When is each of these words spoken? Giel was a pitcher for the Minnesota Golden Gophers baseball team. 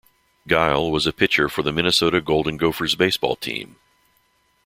Giel 0.49 0.89
was 0.89 1.05
a 1.05 1.13
pitcher 1.13 1.47
for 1.47 1.61
the 1.61 1.71
Minnesota 1.71 2.21
Golden 2.21 2.57
Gophers 2.57 2.95
baseball 2.95 3.35
team. 3.35 3.75